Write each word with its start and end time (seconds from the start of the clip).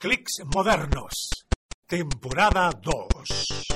Clicks 0.00 0.44
Modernos, 0.54 1.28
temporada 1.88 2.70
2. 2.70 3.74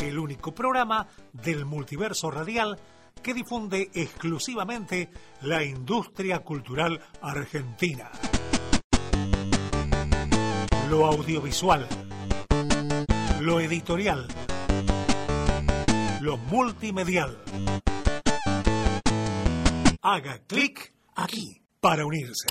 El 0.00 0.18
único 0.18 0.54
programa 0.54 1.08
del 1.32 1.64
multiverso 1.64 2.30
radial 2.30 2.78
que 3.22 3.32
difunde 3.32 3.90
exclusivamente 3.94 5.08
la 5.40 5.64
industria 5.64 6.40
cultural 6.40 7.00
argentina. 7.22 8.10
Lo 10.90 11.06
audiovisual, 11.06 11.88
lo 13.40 13.60
editorial, 13.60 14.28
lo 16.20 16.36
multimedial. 16.36 17.42
Haga 20.02 20.40
clic 20.46 20.92
aquí 21.14 21.62
para 21.80 22.04
unirse 22.04 22.48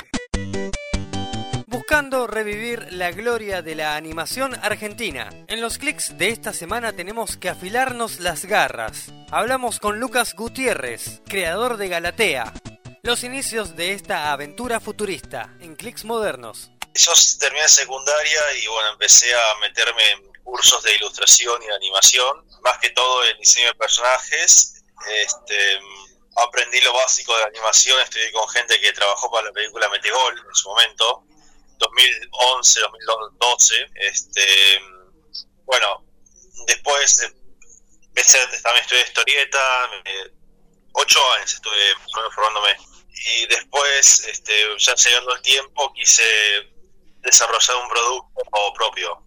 buscando 1.97 2.27
revivir 2.27 2.93
la 2.93 3.09
gloria 3.09 3.63
de 3.63 3.73
la 3.73 3.95
animación 3.95 4.53
argentina. 4.61 5.31
En 5.47 5.61
los 5.61 5.79
clics 5.79 6.15
de 6.15 6.29
esta 6.29 6.53
semana 6.53 6.93
tenemos 6.93 7.37
que 7.37 7.49
afilarnos 7.49 8.19
las 8.19 8.45
garras. 8.45 9.05
Hablamos 9.31 9.79
con 9.79 9.99
Lucas 9.99 10.35
Gutiérrez, 10.35 11.21
creador 11.27 11.77
de 11.77 11.87
Galatea. 11.87 12.53
Los 13.01 13.23
inicios 13.23 13.75
de 13.75 13.93
esta 13.93 14.31
aventura 14.31 14.79
futurista 14.79 15.55
en 15.59 15.75
clics 15.75 16.05
modernos. 16.05 16.69
Yo 16.93 17.13
terminé 17.39 17.67
secundaria 17.67 18.41
y 18.61 18.67
bueno, 18.67 18.89
empecé 18.91 19.33
a 19.33 19.57
meterme 19.61 20.03
en 20.11 20.43
cursos 20.43 20.83
de 20.83 20.93
ilustración 20.97 21.63
y 21.63 21.73
animación, 21.73 22.45
más 22.61 22.77
que 22.77 22.91
todo 22.91 23.25
en 23.25 23.39
diseño 23.39 23.69
de 23.69 23.73
personajes. 23.73 24.83
Este, 25.09 25.79
aprendí 26.35 26.79
lo 26.81 26.93
básico 26.93 27.33
de 27.33 27.41
la 27.41 27.47
animación, 27.47 27.99
estudié 28.01 28.31
con 28.33 28.47
gente 28.49 28.79
que 28.79 28.93
trabajó 28.93 29.31
para 29.31 29.47
la 29.47 29.51
película 29.51 29.89
Metegol 29.89 30.37
en 30.37 30.53
su 30.53 30.69
momento 30.69 31.26
2011, 31.77 32.79
2012. 32.81 33.91
Este, 33.95 34.79
bueno, 35.65 36.03
después 36.67 37.31
empecé, 38.07 38.39
también 38.63 38.83
estudié 38.83 39.03
historieta, 39.03 39.89
ocho 40.93 41.19
años 41.33 41.53
estuve 41.53 41.95
formándome. 42.33 42.75
Y 43.29 43.47
después, 43.47 44.25
este, 44.27 44.53
ya 44.77 44.95
llegando 44.95 45.35
el 45.35 45.41
tiempo, 45.41 45.91
quise 45.93 46.23
desarrollar 47.21 47.75
un 47.77 47.89
producto 47.89 48.73
propio. 48.75 49.23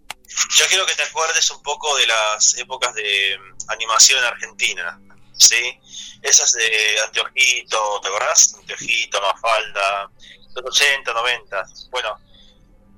Yo 0.56 0.66
quiero 0.68 0.86
que 0.86 0.94
te 0.94 1.02
acuerdes 1.02 1.50
un 1.50 1.62
poco 1.62 1.96
de 1.96 2.06
las 2.06 2.54
épocas 2.56 2.94
de 2.94 3.38
animación 3.68 4.20
en 4.20 4.24
Argentina, 4.24 5.00
¿sí? 5.36 5.78
Esas 6.22 6.52
de 6.52 7.00
Anteojito, 7.04 8.00
¿te 8.00 8.08
acordás? 8.08 8.54
Anteojito, 8.54 9.20
Mafalda, 9.20 10.10
los 10.54 10.64
80, 10.66 11.12
90. 11.12 11.66
Bueno, 11.90 12.18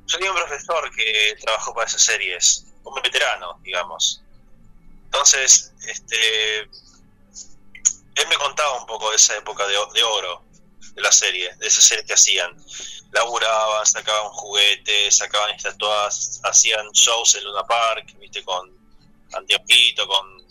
yo 0.07 0.19
tenía 0.19 0.33
un 0.33 0.37
profesor 0.37 0.95
que 0.95 1.37
trabajó 1.41 1.75
para 1.75 1.87
esas 1.87 2.03
series, 2.03 2.67
un 2.85 2.95
veterano, 3.03 3.59
digamos. 3.63 4.23
Entonces, 5.05 5.73
este, 5.87 6.61
él 8.15 8.29
me 8.29 8.37
contaba 8.37 8.81
un 8.81 8.87
poco 8.87 9.11
de 9.11 9.17
esa 9.17 9.37
época 9.37 9.67
de, 9.67 9.77
oro 9.77 10.45
de 10.95 11.03
la 11.03 11.13
serie, 11.13 11.55
de 11.57 11.67
esas 11.67 11.85
series 11.85 12.07
que 12.07 12.15
hacían. 12.15 12.51
Laburaban, 13.13 13.85
sacaban 13.85 14.31
juguetes, 14.31 15.17
sacaban 15.17 15.51
estatuas, 15.51 16.41
hacían 16.45 16.91
shows 16.93 17.35
en 17.35 17.45
Luna 17.45 17.63
Park, 17.65 18.15
viste, 18.19 18.43
con 18.43 18.71
Antioquito, 19.35 20.07
con... 20.07 20.43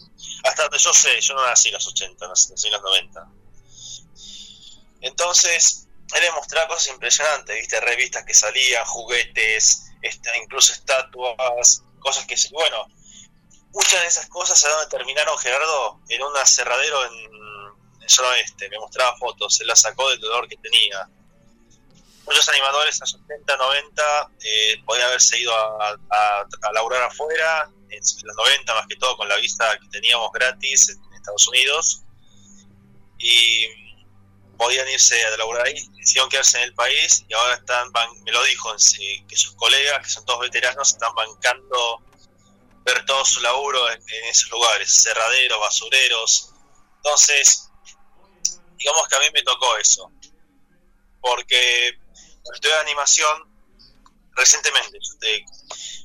Hasta 0.44 0.70
yo 0.78 0.94
sé, 0.94 1.20
yo 1.22 1.34
no 1.34 1.46
nací 1.46 1.70
en 1.70 1.74
los 1.76 1.88
80, 1.88 2.28
nací 2.28 2.68
en 2.68 2.74
los 2.74 2.82
90. 2.84 3.28
Entonces, 5.02 5.88
él 6.16 6.34
mostraba 6.36 6.68
cosas 6.68 6.90
impresionantes, 6.90 7.56
viste, 7.56 7.80
revistas 7.80 8.26
que 8.26 8.34
salían, 8.34 8.86
juguetes, 8.86 9.92
este, 10.02 10.30
incluso 10.42 10.74
estatuas, 10.74 11.84
cosas 12.00 12.26
que, 12.26 12.36
bueno, 12.52 12.88
muchas 13.72 14.02
de 14.02 14.08
esas 14.08 14.28
cosas 14.28 14.60
se 14.60 14.68
terminaron, 14.90 15.38
Gerardo? 15.38 16.02
En 16.10 16.22
un 16.22 16.36
aserradero 16.38 17.06
en, 17.06 18.02
en 18.02 18.10
zona 18.10 18.38
este, 18.40 18.70
me 18.70 18.80
mostraba 18.80 19.16
fotos, 19.18 19.60
él 19.62 19.68
las 19.68 19.82
sacó 19.82 20.10
del 20.10 20.20
dolor 20.20 20.48
que 20.48 20.58
tenía. 20.58 21.08
Muchos 22.26 22.48
animadores 22.50 23.00
los 23.00 23.16
80, 23.16 23.58
90 23.58 24.32
eh, 24.44 24.82
podían 24.86 25.08
haberse 25.08 25.40
ido 25.40 25.54
a, 25.54 25.98
a, 26.10 26.72
laburar 26.74 27.04
afuera, 27.04 27.70
en 27.90 28.00
los 28.00 28.36
90 28.38 28.74
más 28.74 28.88
que 28.88 28.96
todo 28.96 29.18
con 29.18 29.28
la 29.28 29.36
vista 29.38 29.78
que 29.80 29.88
teníamos 29.90 30.32
gratis 30.32 30.90
en 30.90 31.14
Estados 31.14 31.48
Unidos. 31.48 32.04
Y 33.18 33.68
podían 34.62 34.88
irse 34.90 35.26
a 35.26 35.38
laburar 35.38 35.66
ahí, 35.66 35.74
decidieron 35.98 36.30
quedarse 36.30 36.60
en 36.60 36.66
el 36.66 36.76
país 36.76 37.26
y 37.28 37.34
ahora 37.34 37.56
están, 37.56 37.92
me 38.24 38.32
lo 38.32 38.44
dijo, 38.44 38.72
que 39.28 39.36
sus 39.36 39.56
colegas, 39.56 40.04
que 40.06 40.14
son 40.14 40.24
todos 40.24 40.42
veteranos, 40.42 40.92
están 40.92 41.16
bancando 41.16 42.04
ver 42.86 43.04
todo 43.08 43.26
su 43.26 43.42
laburo 43.42 43.90
en, 43.90 44.00
esos 44.30 44.52
lugares, 44.52 45.02
cerraderos, 45.02 45.60
basureros. 45.60 46.54
Entonces, 46.98 47.72
digamos 48.78 49.08
que 49.08 49.16
a 49.16 49.20
mí 49.22 49.26
me 49.34 49.42
tocó 49.42 49.78
eso, 49.78 50.12
porque 51.22 51.98
estoy 52.54 52.72
de 52.72 52.78
animación, 52.82 53.52
recientemente 54.36 55.00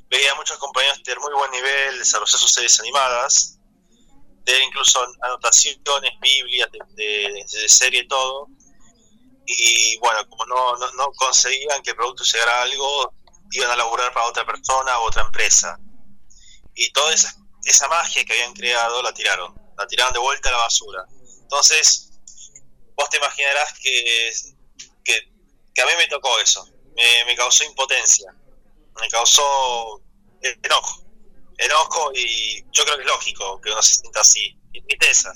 veía 0.09 0.33
a 0.33 0.37
muchos 0.37 0.57
compañeros 0.57 1.03
tener 1.03 1.21
muy 1.21 1.35
buen 1.35 1.51
nivel, 1.51 1.99
desarrollar 1.99 2.41
sus 2.41 2.53
series 2.55 2.81
animadas, 2.81 3.56
de 4.47 4.65
incluso 4.65 5.01
anotaciones, 5.23 6.13
Biblias 6.21 6.71
de, 6.71 7.45
de, 7.53 7.69
serie, 7.69 8.07
todo. 8.07 8.47
Y 9.45 9.99
bueno, 9.99 10.29
como 10.29 10.47
no, 10.47 10.77
no, 10.77 11.13
conseguían 11.13 11.83
que 11.83 11.91
el 11.91 11.97
producto 11.97 12.23
llegara 12.23 12.61
a 12.61 12.63
algo, 12.63 13.13
iban 13.51 13.71
a 13.71 13.77
laburar 13.77 14.13
para 14.13 14.27
otra 14.27 14.47
persona 14.47 14.99
o 14.99 15.07
otra 15.07 15.23
empresa. 15.23 15.77
Y 16.75 16.91
toda 16.93 17.13
esa, 17.13 17.35
esa 17.65 17.89
magia 17.89 18.25
que 18.25 18.33
habían 18.33 18.55
creado 18.55 19.03
la 19.03 19.13
tiraron, 19.13 19.53
la 19.77 19.87
tiraron 19.87 20.13
de 20.13 20.21
vuelta 20.21 20.49
a 20.49 20.53
la 20.53 20.59
basura. 20.59 21.05
Entonces, 21.43 22.11
vos 22.97 23.11
te 23.11 23.17
imaginarás 23.17 23.79
que, 23.81 24.31
que, 25.05 25.83
a 25.83 25.87
mí 25.87 25.93
me 25.99 26.07
tocó 26.07 26.39
eso, 26.39 26.65
me, 26.95 27.25
me 27.27 27.37
causó 27.37 27.65
impotencia, 27.65 28.33
me 29.01 29.09
causó 29.09 30.03
enojo 30.41 31.06
enojo 31.59 32.13
y 32.15 32.63
yo 32.73 32.85
creo 32.85 32.97
que 32.97 33.03
es 33.03 33.09
lógico 33.09 33.61
que 33.61 33.71
uno 33.71 33.83
se 33.83 33.95
sienta 33.95 34.21
así, 34.21 34.59
tristeza. 34.73 35.33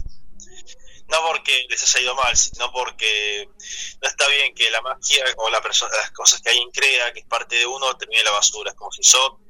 No 1.09 1.21
porque 1.27 1.67
les 1.69 1.83
haya 1.83 2.05
ido 2.05 2.15
mal, 2.15 2.37
sino 2.37 2.71
porque 2.73 3.49
no 4.01 4.09
está 4.09 4.29
bien 4.29 4.55
que 4.55 4.71
la 4.71 4.81
magia 4.81 5.25
o 5.39 5.51
la 5.51 5.61
persona, 5.61 5.97
las 5.97 6.13
cosas 6.13 6.41
que 6.41 6.51
alguien 6.51 6.71
crea, 6.71 7.13
que 7.13 7.21
es 7.21 7.27
parte 7.27 7.57
de 7.57 7.67
uno, 7.67 7.97
termine 7.97 8.23
la 8.23 8.31
basura. 8.31 8.71
Es 8.71 8.77
como 8.77 8.93
si 8.93 9.03
yo 9.03 9.41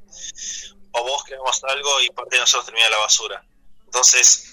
o 0.92 1.04
vos 1.04 1.22
creamos 1.24 1.62
algo 1.64 2.00
y 2.00 2.10
parte 2.10 2.36
de 2.36 2.40
nosotros 2.40 2.66
termina 2.66 2.88
la 2.88 2.98
basura. 2.98 3.44
Entonces, 3.84 4.44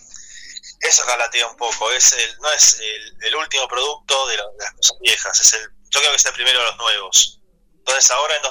eso 0.82 1.06
galatea 1.06 1.48
un 1.48 1.56
poco. 1.56 1.92
Es 1.92 2.12
el, 2.14 2.38
no 2.40 2.52
es 2.52 2.82
el, 3.22 3.36
último 3.36 3.68
producto 3.68 4.28
de, 4.28 4.38
las 4.38 4.74
cosas 4.74 4.98
viejas, 5.00 5.40
es 5.40 5.54
el, 5.54 5.62
yo 5.90 6.00
creo 6.00 6.12
que 6.12 6.18
es 6.18 6.26
el 6.26 6.34
primero 6.34 6.60
de 6.60 6.66
los 6.66 6.78
nuevos. 6.78 7.42
Entonces, 7.78 8.12
ahora 8.12 8.36
en 8.36 8.44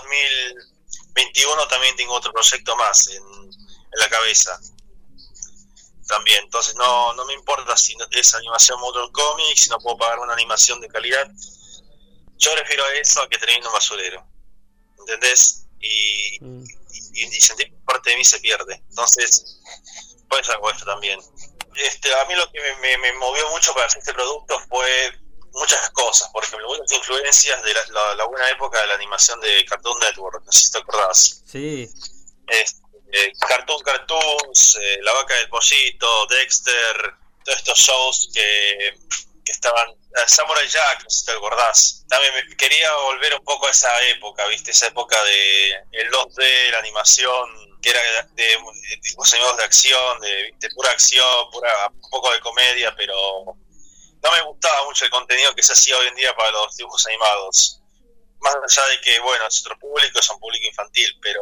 2021 1.16 1.68
también 1.68 1.96
tengo 1.96 2.14
otro 2.14 2.32
proyecto 2.32 2.76
más 2.76 3.08
en 3.08 3.46
en 3.92 4.00
la 4.00 4.08
cabeza 4.08 4.60
también. 6.06 6.44
Entonces 6.44 6.74
no, 6.76 7.12
no 7.14 7.24
me 7.24 7.34
importa 7.34 7.76
si 7.76 7.96
es 8.10 8.34
animación 8.34 8.80
motor 8.80 9.10
cómic, 9.12 9.56
si 9.56 9.70
no 9.70 9.78
puedo 9.78 9.98
pagar 9.98 10.18
una 10.20 10.34
animación 10.34 10.80
de 10.80 10.88
calidad. 10.88 11.28
Yo 12.38 12.52
prefiero 12.52 12.84
eso 13.00 13.22
a 13.22 13.28
que 13.28 13.38
termine 13.38 13.66
un 13.66 13.72
basurero. 13.72 14.26
¿Entendés? 14.98 15.66
Y, 15.80 16.38
mm. 16.40 16.64
y, 17.14 17.40
sentir 17.40 17.72
parte 17.84 18.10
de 18.10 18.16
mí 18.16 18.24
se 18.24 18.40
pierde. 18.40 18.82
Entonces, 18.88 19.60
pues 20.28 20.48
hago 20.50 20.70
esto 20.70 20.84
también. 20.84 21.18
Este, 21.74 22.14
a 22.14 22.24
mí 22.26 22.34
lo 22.34 22.50
que 22.50 22.60
me, 22.80 22.98
me, 22.98 23.12
movió 23.14 23.48
mucho 23.50 23.72
para 23.74 23.86
hacer 23.86 23.98
este 23.98 24.14
producto 24.14 24.58
fue 24.68 25.12
muchas 25.56 25.90
cosas. 25.90 26.28
Por 26.30 26.44
ejemplo, 26.44 26.68
muchas 26.68 26.92
influencias 26.92 27.62
de 27.62 27.74
la, 28.16 28.24
buena 28.26 28.48
época 28.50 28.80
de 28.80 28.86
la 28.86 28.94
animación 28.94 29.40
de 29.40 29.64
Cartoon 29.64 29.98
Network. 30.00 30.44
No 30.44 30.52
sé 30.52 30.66
si 30.66 30.70
te 30.70 30.78
acordás. 30.78 31.42
Sí. 31.46 31.90
Este, 32.46 32.80
eh, 33.12 33.32
Cartoon 33.48 33.82
Cartoons, 33.82 34.78
eh, 34.80 34.98
La 35.02 35.12
Vaca 35.12 35.34
del 35.34 35.48
Pollito, 35.48 36.26
Dexter, 36.26 37.14
todos 37.44 37.58
estos 37.58 37.78
shows 37.78 38.30
que, 38.32 38.94
estaban. 39.46 39.88
Eh, 39.90 40.24
Samurai 40.26 40.66
Jack, 40.68 41.04
no 41.04 41.10
sé 41.10 41.20
si 41.20 41.26
te 41.26 41.32
acordás. 41.32 42.04
También 42.08 42.34
me 42.34 42.56
quería 42.56 42.94
volver 42.94 43.34
un 43.34 43.44
poco 43.44 43.66
a 43.66 43.70
esa 43.70 44.02
época, 44.08 44.46
¿viste? 44.48 44.70
Esa 44.70 44.88
época 44.88 45.22
de 45.24 45.72
el 45.92 46.10
2D, 46.10 46.70
la 46.70 46.78
animación, 46.78 47.80
que 47.80 47.90
era 47.90 48.00
de, 48.34 48.42
de 48.42 48.54
animados 48.54 49.56
de 49.56 49.64
acción, 49.64 50.20
de, 50.20 50.68
pura 50.74 50.90
acción, 50.90 51.50
pura, 51.50 51.88
un 51.88 52.10
poco 52.10 52.32
de 52.32 52.40
comedia, 52.40 52.94
pero 52.96 53.56
no 54.26 54.32
me 54.32 54.42
gustaba 54.42 54.84
mucho 54.84 55.04
el 55.04 55.10
contenido 55.10 55.54
que 55.54 55.62
se 55.62 55.72
hacía 55.72 55.96
hoy 55.98 56.08
en 56.08 56.14
día 56.16 56.34
para 56.34 56.50
los 56.50 56.76
dibujos 56.76 57.06
animados. 57.06 57.80
Más 58.40 58.54
allá 58.54 58.88
de 58.88 59.00
que, 59.00 59.20
bueno, 59.20 59.46
es 59.46 59.60
otro 59.60 59.78
público, 59.78 60.18
es 60.18 60.30
un 60.30 60.40
público 60.40 60.66
infantil, 60.66 61.18
pero 61.22 61.40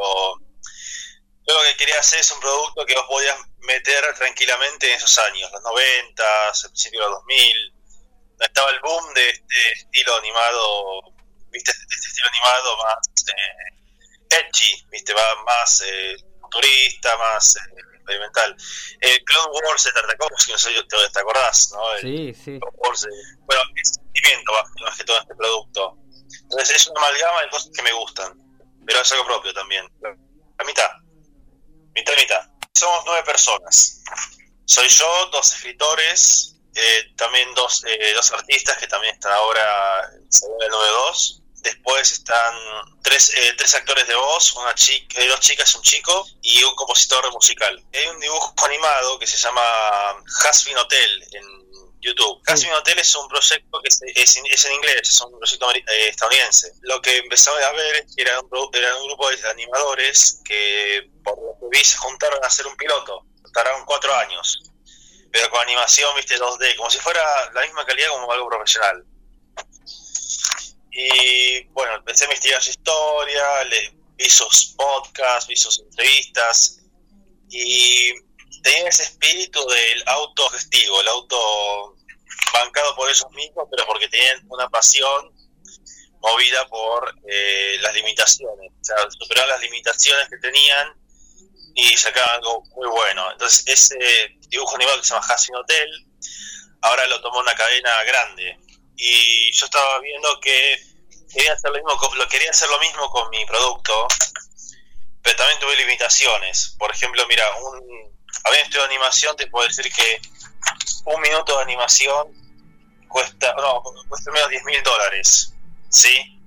yo 1.46 1.54
lo 1.54 1.62
que 1.62 1.76
quería 1.76 1.98
hacer 1.98 2.20
es 2.20 2.31
un 2.31 2.40
producto 2.40 2.84
que 2.84 2.94
vos 2.94 3.06
podías 3.08 3.38
meter 3.60 4.14
tranquilamente 4.16 4.90
en 4.90 4.96
esos 4.96 5.19
años, 5.19 5.50
los 5.52 5.62
90, 5.62 6.25
el 6.64 6.70
principio 6.70 7.00
de 7.00 7.06
los 7.06 7.19
2000, 7.20 7.72
donde 8.28 8.46
estaba 8.46 8.70
el 8.70 8.81
boom 8.81 9.14
de 9.14 9.31
este 9.31 9.72
estilo 9.72 10.16
animado, 10.16 11.00
viste, 11.50 11.70
este, 11.70 11.84
estilo 11.86 12.28
animado 12.28 12.76
más, 12.78 13.08
eh, 13.28 14.38
edgy, 14.40 14.86
¿viste? 14.90 15.14
Más 15.44 15.82
eh, 15.86 16.16
turista, 16.50 17.16
más 17.16 17.56
eh, 17.56 17.94
experimental. 18.05 18.56
El 19.01 19.25
Clone 19.25 19.51
Wars 19.53 19.85
de 19.85 19.93
Tartakovsky, 19.93 20.53
no 20.53 20.59
sé 20.59 20.69
si 20.71 20.87
te, 20.87 21.21
acordás, 21.21 21.71
¿no? 21.73 21.81
sí, 22.01 22.35
sí. 22.35 22.61
Wars 22.75 23.06
bueno, 23.41 23.62
es 23.83 23.93
sentimiento 23.95 24.53
más 24.53 24.97
que 24.97 25.05
todo 25.05 25.19
este 25.19 25.35
producto. 25.35 25.99
Entonces 26.43 26.77
es 26.77 26.87
una 26.89 27.01
amalgama 27.01 27.43
de 27.43 27.49
cosas 27.51 27.71
que 27.75 27.83
me 27.83 27.93
gustan, 27.93 28.39
pero 28.87 29.01
es 29.01 29.12
algo 29.12 29.27
propio 29.27 29.53
también. 29.55 29.87
La 30.01 30.65
mitad, 30.65 30.91
mitad, 31.95 32.15
mitad. 32.17 32.49
Somos 32.75 33.03
nueve 33.06 33.23
personas. 33.25 34.03
Soy 34.67 34.89
yo, 34.89 35.27
dos 35.33 35.53
escritores, 35.55 36.56
eh, 36.75 37.12
también 37.17 37.55
dos, 37.55 37.85
eh, 37.87 38.12
dos 38.15 38.33
artistas 38.33 38.77
que 38.79 38.89
también 38.89 39.15
están 39.15 39.33
ahora 39.33 40.11
según 40.29 40.62
el 40.62 40.71
9-2. 40.71 41.44
Después 41.64 42.12
están 42.12 42.55
tres, 43.02 43.32
eh, 43.34 43.55
tres 43.56 43.75
actores 43.75 44.06
de 44.06 44.14
voz, 44.14 44.52
una 44.52 44.75
chica, 44.75 45.19
dos 45.26 45.40
chicas 45.40 45.75
un 45.75 45.82
chico, 45.82 46.26
y 46.43 46.62
un 46.62 46.75
compositor 46.76 47.32
musical. 47.32 47.82
Hay 47.93 48.06
un 48.08 48.20
dibujo 48.20 48.55
animado 48.64 49.19
que 49.19 49.26
se 49.26 49.38
llama 49.38 49.62
Hasbin 50.44 50.76
Hotel 50.76 51.25
en 51.32 51.43
YouTube. 52.00 52.43
Hasbin 52.46 52.72
Hotel 52.75 52.99
es 52.99 53.14
un 53.14 53.26
proyecto 53.28 53.81
que 53.81 53.88
es, 53.88 54.37
en 54.37 54.72
inglés, 54.72 55.08
es 55.08 55.20
un 55.22 55.38
proyecto 55.38 55.66
estadounidense. 55.72 56.72
Lo 56.82 57.00
que 57.00 57.16
empezamos 57.16 57.62
a 57.62 57.72
ver 57.72 57.96
es 57.96 58.14
que 58.14 58.22
era 58.22 58.38
un, 58.40 58.70
era 58.72 58.96
un 58.96 59.06
grupo 59.06 59.31
de 59.31 59.49
animadores 59.49 60.40
que 60.44 61.10
por 61.25 61.37
lo 61.38 61.58
que 61.58 61.78
vi 61.78 61.82
se 61.82 61.96
juntaron 61.96 62.44
a 62.44 62.46
hacer 62.46 62.67
un 62.67 62.76
piloto. 62.76 63.26
Tardaron 63.52 63.84
cuatro 63.87 64.14
años 64.14 64.60
pero 65.34 65.50
con 65.50 65.60
animación, 65.62 66.14
viste, 66.14 66.38
2D, 66.38 66.76
como 66.76 66.88
si 66.88 67.00
fuera 67.00 67.20
la 67.55 67.62
misma 67.62 67.84
calidad 67.84 68.10
como 68.10 68.31
algo 68.31 68.49
profesional. 68.49 69.05
Y 70.96 71.64
bueno, 71.73 71.96
empecé 71.96 72.25
a 72.25 72.26
investigar 72.26 72.62
su 72.62 72.70
historia, 72.70 73.64
le, 73.64 73.94
vi 74.17 74.29
sus 74.29 74.75
podcasts, 74.76 75.49
vi 75.49 75.56
sus 75.56 75.81
entrevistas 75.81 76.81
y 77.50 78.12
tenía 78.62 78.88
ese 78.88 79.02
espíritu 79.02 79.64
del 79.67 80.02
autogestivo, 80.06 81.00
el 81.00 81.08
auto 81.08 81.96
bancado 82.52 82.94
por 82.94 83.08
ellos 83.08 83.26
mismos, 83.32 83.67
pero 83.70 83.87
porque 83.87 84.08
tenían 84.08 84.41
una 84.49 84.69
pasión 84.69 85.35
movida 86.20 86.67
por 86.69 87.14
eh, 87.29 87.76
las 87.81 87.93
limitaciones, 87.94 88.70
o 88.81 88.85
sea, 88.85 89.46
las 89.46 89.61
limitaciones 89.61 90.29
que 90.29 90.38
tenían 90.38 90.94
y 91.75 91.96
sacaban 91.96 92.37
algo 92.37 92.62
muy 92.76 92.88
bueno. 92.88 93.32
Entonces, 93.32 93.64
ese 93.67 93.99
dibujo 94.49 94.76
animado 94.76 95.00
que 95.00 95.06
se 95.06 95.14
llama 95.14 95.26
Hassin 95.26 95.56
Hotel, 95.56 95.88
ahora 96.82 97.06
lo 97.08 97.20
tomó 97.20 97.41
una 97.41 97.55
cadena 97.55 98.05
grande. 98.05 98.58
Y 98.96 99.52
yo 99.52 99.64
estaba 99.67 99.99
viendo 100.00 100.41
que 100.41 100.79
quería 101.32 101.52
hacer 101.52 101.70
lo 101.70 101.76
mismo, 101.76 102.14
lo 102.14 102.29
quería 102.29 102.50
hacer 102.50 102.69
lo 102.69 102.79
mismo 102.79 103.11
con 103.11 103.29
mi 103.31 103.44
producto, 103.44 104.06
pero 105.23 105.37
también 105.37 105.58
tuve 105.58 105.76
limitaciones. 105.76 106.76
Por 106.79 106.91
ejemplo, 106.93 107.26
mira, 107.26 107.44
un 107.56 108.14
habiendo 108.44 108.64
estudiado 108.64 108.87
animación, 108.87 109.37
te 109.37 109.46
puedo 109.46 109.67
decir 109.67 109.91
que 109.93 110.20
un 111.06 111.20
minuto 111.20 111.56
de 111.56 111.62
animación 111.62 112.44
cuesta, 113.08 113.55
no, 113.55 113.82
cuesta 114.08 114.31
menos 114.32 114.49
10 114.50 114.64
mil 114.64 114.82
dólares, 114.82 115.52
¿sí? 115.88 116.41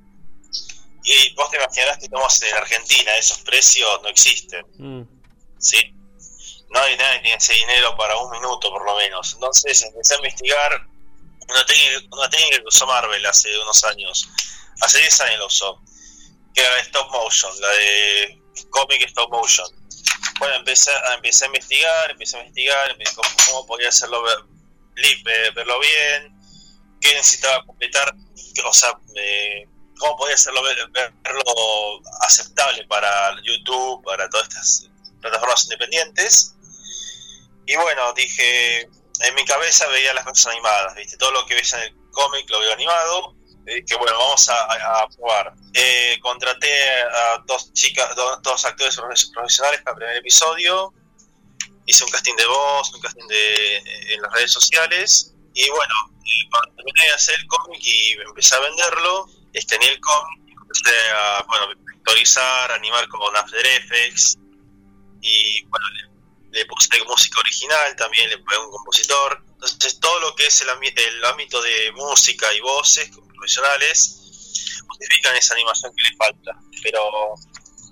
Y 1.04 1.34
vos 1.36 1.50
te 1.50 1.58
imaginarás 1.58 1.98
que 1.98 2.06
estamos 2.06 2.42
en 2.42 2.56
Argentina, 2.56 3.16
esos 3.16 3.40
precios 3.40 4.02
no 4.04 4.10
existen, 4.10 4.66
mm. 4.78 5.04
¿sí? 5.58 5.94
No 6.70 6.82
hay 6.82 6.98
nadie 6.98 7.22
tiene 7.22 7.38
ese 7.38 7.54
dinero 7.54 7.96
para 7.96 8.18
un 8.18 8.30
minuto 8.32 8.70
por 8.70 8.86
lo 8.86 8.96
menos. 8.98 9.34
Entonces 9.34 9.82
empecé 9.84 10.16
a 10.16 10.18
investigar 10.18 10.86
una 11.50 11.66
técnica, 11.66 12.16
una 12.16 12.30
técnica 12.30 12.58
que 12.58 12.68
usó 12.68 12.86
Marvel 12.86 13.26
hace 13.26 13.58
unos 13.60 13.84
años, 13.86 14.28
hace 14.82 15.00
10 15.00 15.22
años 15.22 15.40
lo 15.40 15.48
usó, 15.48 15.82
que 16.54 16.62
era 16.62 16.76
la 16.76 16.82
stop 16.82 17.10
motion, 17.12 17.62
la 17.62 17.70
de 17.70 18.42
cómic 18.70 19.04
stop 19.08 19.32
motion. 19.32 19.68
Bueno, 20.40 20.56
empecé 20.56 20.92
empecé 21.16 21.46
a 21.46 21.48
investigar, 21.48 22.12
empecé 22.12 22.38
a 22.38 22.40
investigar, 22.42 22.98
cómo, 23.16 23.30
cómo 23.48 23.66
podía 23.66 23.90
hacerlo 23.90 24.24
ver, 24.24 25.54
verlo 25.54 25.80
bien, 25.80 26.38
qué 27.02 27.14
necesitaba 27.14 27.66
completar, 27.66 28.14
o 28.66 28.74
sea, 28.74 28.94
cómo 30.00 30.16
podía 30.18 30.36
hacerlo 30.36 30.62
verlo 30.64 32.02
aceptable 32.22 32.86
para 32.88 33.36
YouTube, 33.44 34.04
para 34.04 34.30
todas 34.30 34.48
estas 34.48 34.90
plataformas 35.22 35.64
independientes. 35.64 36.56
Y 37.66 37.76
bueno, 37.76 38.14
dije, 38.14 38.90
en 39.22 39.36
mi 39.36 39.46
cabeza 39.46 39.88
veía 39.88 40.14
las 40.14 40.26
cosas 40.26 40.48
animadas, 40.54 40.96
¿viste? 40.96 41.18
Todo 41.18 41.32
lo 41.32 41.46
que 41.46 41.56
ves 41.56 41.74
en 41.74 41.82
el 41.82 41.96
cómic 42.12 42.50
lo 42.50 42.60
veo 42.60 42.74
animado. 42.74 43.36
que 43.66 43.96
bueno, 43.96 44.18
vamos 44.18 44.50
a, 44.50 45.08
probar. 45.16 45.54
Eh, 45.74 46.18
contraté 46.22 47.02
a 47.02 47.44
dos 47.46 47.74
chicas, 47.74 48.16
dos, 48.16 48.66
actores 48.66 48.96
profesionales 49.34 49.82
para 49.82 49.94
el 49.94 49.98
primer 49.98 50.18
episodio. 50.18 50.94
Hice 51.86 52.04
un 52.04 52.12
casting 52.12 52.36
de 52.36 52.46
voz, 52.46 52.94
un 52.94 53.02
casting 53.02 53.28
de, 53.28 53.78
en 54.14 54.22
las 54.22 54.32
redes 54.34 54.52
sociales. 54.52 55.34
Y 55.54 55.70
bueno, 55.70 55.94
cuando 56.52 56.76
terminé 56.76 57.06
de 57.08 57.14
hacer 57.14 57.36
el 57.40 57.48
cómic 57.48 57.82
y 57.82 58.12
empecé 58.12 58.56
a 58.56 58.60
venderlo, 58.60 59.28
tenía 59.68 59.90
el 59.90 60.00
cómic, 60.00 60.56
empecé 60.62 60.96
a 61.12 61.44
bueno, 61.48 61.68
vectorizar, 61.86 62.72
animar 62.72 63.08
con 63.08 63.36
After 63.36 63.66
Effects. 63.66 64.38
Y 65.22 65.66
bueno, 65.66 65.86
le 66.58 66.66
puse 66.66 66.90
música 67.06 67.40
original, 67.40 67.96
también 67.96 68.30
le 68.30 68.38
puse 68.40 68.58
un 68.58 68.72
compositor. 68.72 69.44
Entonces, 69.54 70.00
todo 70.00 70.20
lo 70.20 70.36
que 70.36 70.48
es 70.48 70.62
el, 70.62 70.70
el 70.70 71.26
ámbito 71.26 71.62
de 71.62 71.92
música 71.94 72.52
y 72.54 72.60
voces 72.62 73.10
profesionales 73.10 74.82
justifican 74.88 75.36
esa 75.36 75.54
animación 75.54 75.94
que 75.96 76.10
le 76.10 76.16
falta. 76.16 76.52
Pero 76.82 77.02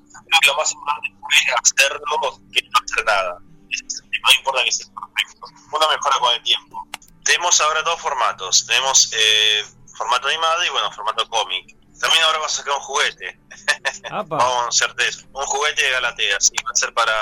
creo 0.09 0.39
que 0.41 0.47
lo 0.47 0.55
más 0.55 0.71
importante 0.71 1.09
es 1.09 1.53
hacerlo 1.63 2.41
que 2.51 2.61
no 2.63 2.79
hacer 2.83 3.05
nada. 3.05 3.39
No 3.39 4.37
importa 4.37 4.63
que 4.63 4.71
sea 4.71 4.87
perfecto. 4.87 5.47
Uno 5.71 5.89
mejora 5.89 6.19
con 6.19 6.33
el 6.33 6.43
tiempo. 6.43 6.87
Tenemos 7.23 7.61
ahora 7.61 7.81
dos 7.83 7.99
formatos. 7.99 8.65
Tenemos 8.65 9.11
eh, 9.13 9.63
formato 9.97 10.27
animado 10.27 10.65
y 10.65 10.69
bueno, 10.69 10.91
formato 10.91 11.27
cómic. 11.29 11.75
También 11.99 12.23
ahora 12.23 12.39
vas 12.39 12.53
a 12.53 12.57
sacar 12.57 12.73
un 12.73 12.81
juguete. 12.81 13.39
Vamos 14.11 14.65
a 14.65 14.67
hacer 14.67 14.93
eso. 15.07 15.27
Un 15.33 15.45
juguete 15.45 15.83
de 15.83 15.91
Galatea, 15.91 16.39
sí, 16.39 16.55
va 16.65 16.71
a 16.71 16.75
ser 16.75 16.93
para 16.93 17.13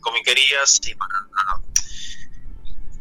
comiquerías 0.00 0.80
y 0.86 0.94
para 0.94 1.14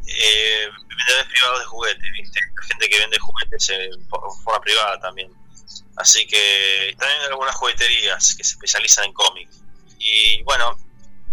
eh, 0.08 0.68
vendedores 0.88 1.28
privados 1.32 1.60
de 1.60 1.66
juguetes, 1.66 2.12
¿viste? 2.14 2.40
Gente 2.68 2.90
que 2.90 3.00
vende 3.00 3.20
juguetes 3.20 3.70
en 3.70 4.10
forma 4.10 4.62
privada 4.62 5.00
también. 5.00 5.32
Así 5.98 6.26
que 6.28 6.96
también 6.98 7.22
hay 7.22 7.28
algunas 7.28 7.56
jugueterías 7.56 8.36
que 8.36 8.44
se 8.44 8.54
especializan 8.54 9.06
en 9.06 9.14
cómics. 9.14 9.62
Y 10.00 10.44
bueno, 10.44 10.78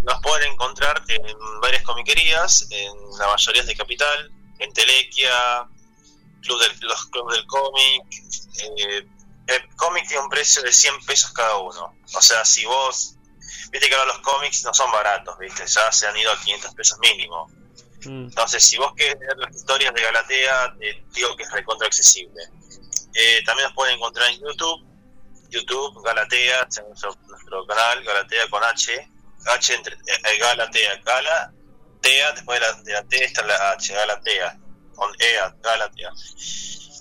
nos 0.02 0.20
pueden 0.20 0.52
encontrar 0.52 1.02
en 1.08 1.60
varias 1.60 1.82
comiquerías, 1.82 2.66
en 2.70 2.92
la 3.18 3.28
mayoría 3.28 3.62
de 3.62 3.76
Capital, 3.76 4.32
en 4.58 4.72
Telequia, 4.72 5.68
Club 6.42 6.60
del, 6.60 6.78
los 6.80 7.06
clubes 7.06 7.36
del 7.36 7.46
cómic. 7.46 8.02
Eh, 8.78 9.06
el 9.46 9.76
cómic 9.76 10.08
tiene 10.08 10.22
un 10.22 10.30
precio 10.30 10.62
de 10.62 10.72
100 10.72 11.04
pesos 11.04 11.32
cada 11.32 11.56
uno. 11.56 11.94
O 12.14 12.22
sea, 12.22 12.44
si 12.44 12.64
vos 12.64 13.16
viste 13.74 13.88
que 13.88 13.94
ahora 13.96 14.06
los 14.06 14.20
cómics 14.20 14.62
no 14.62 14.72
son 14.72 14.88
baratos, 14.92 15.36
viste, 15.36 15.66
ya 15.66 15.90
se 15.90 16.06
han 16.06 16.16
ido 16.16 16.30
a 16.30 16.38
500 16.38 16.74
pesos 16.76 16.96
mínimo. 17.00 17.48
Mm. 18.04 18.26
Entonces, 18.26 18.64
si 18.64 18.78
vos 18.78 18.92
querés 18.94 19.18
ver 19.18 19.36
las 19.36 19.52
historias 19.52 19.92
de 19.92 20.00
Galatea, 20.00 20.76
te 20.78 21.02
digo 21.12 21.34
que 21.36 21.42
es 21.42 21.50
recontra 21.50 21.88
accesible. 21.88 22.40
Eh, 23.14 23.42
también 23.44 23.66
nos 23.66 23.74
pueden 23.74 23.96
encontrar 23.96 24.30
en 24.30 24.40
YouTube, 24.40 24.86
YouTube, 25.50 26.04
Galatea, 26.04 26.68
nuestro, 26.86 27.16
nuestro 27.26 27.66
canal, 27.66 28.04
Galatea 28.04 28.48
con 28.48 28.62
H, 28.62 29.10
H 29.44 29.74
entre 29.74 29.94
eh, 29.94 30.38
Galatea, 30.38 30.94
Galatea, 31.04 32.32
después 32.32 32.60
de 32.60 32.66
la, 32.66 32.72
de 32.80 32.92
la 32.92 33.02
T 33.02 33.24
está 33.24 33.42
la 33.42 33.72
H, 33.72 33.92
Galatea, 33.92 34.56
con 34.94 35.10
EA, 35.18 35.54
Galatea. 35.62 36.12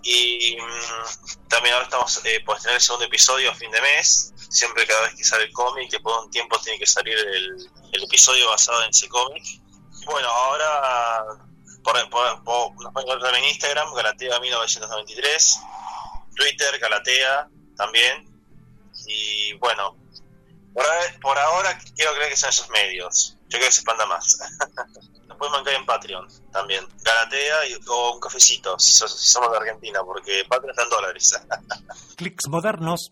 Y 0.03 0.57
mm, 0.59 1.47
también 1.47 1.73
ahora 1.73 1.85
estamos 1.85 2.19
eh, 2.25 2.41
por 2.45 2.59
tener 2.59 2.75
el 2.75 2.81
segundo 2.81 3.05
episodio 3.05 3.49
a 3.51 3.55
fin 3.55 3.71
de 3.71 3.81
mes. 3.81 4.33
Siempre 4.49 4.85
cada 4.85 5.03
vez 5.03 5.15
que 5.15 5.23
sale 5.23 5.45
el 5.45 5.53
cómic, 5.53 5.89
que 5.89 5.99
por 5.99 6.25
un 6.25 6.29
tiempo 6.29 6.59
tiene 6.59 6.77
que 6.77 6.85
salir 6.85 7.17
el, 7.17 7.71
episodio 8.03 8.49
basado 8.49 8.83
en 8.83 8.89
ese 8.89 9.07
cómic. 9.07 9.43
Bueno, 10.05 10.27
ahora 10.27 11.23
por, 11.83 11.95
nos 11.95 12.93
pueden 12.93 13.07
encontrar 13.07 13.35
en 13.35 13.43
Instagram, 13.45 13.89
Galatea1993, 13.89 15.59
Twitter, 16.35 16.79
Galatea 16.79 17.47
también. 17.77 18.27
Y 19.07 19.53
bueno, 19.53 19.97
por, 20.73 21.37
ahora 21.37 21.77
quiero 21.95 22.13
creer 22.15 22.29
que 22.29 22.37
son 22.37 22.49
esos 22.49 22.69
medios. 22.69 23.37
Yo 23.43 23.57
creo 23.59 23.65
que 23.65 23.71
se 23.71 23.81
expanda 23.81 24.05
más. 24.05 24.37
pueden 25.43 25.51
mancar 25.51 25.73
en 25.73 25.85
Patreon 25.85 26.27
también. 26.51 26.87
Galatea 27.03 27.67
y, 27.67 27.73
o 27.87 28.13
un 28.13 28.19
cafecito, 28.19 28.79
si, 28.79 28.93
somos 28.93 29.51
de 29.51 29.57
Argentina, 29.57 30.01
porque 30.03 30.45
Patreon 30.47 30.71
está 30.71 30.83
en 30.83 30.89
dólares. 30.89 31.41
Clics 32.15 32.47
modernos. 32.47 33.11